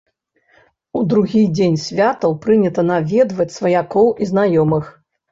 У 0.99 1.01
другі 1.09 1.41
дзень 1.57 1.75
святаў 1.83 2.33
прынята 2.45 2.85
наведваць 2.91 3.47
сваякоў 3.57 4.07
і 4.27 4.29
знаёмых. 4.31 4.89